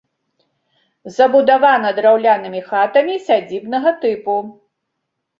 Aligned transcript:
Забудавана 1.17 1.91
драўлянымі 1.99 2.61
хатамі 2.69 3.15
сядзібнага 3.27 3.93
тыпу. 4.07 4.35